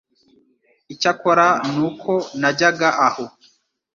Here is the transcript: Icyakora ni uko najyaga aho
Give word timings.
Icyakora 0.93 1.45
ni 1.73 1.79
uko 1.89 2.13
najyaga 2.39 2.89
aho 3.07 3.25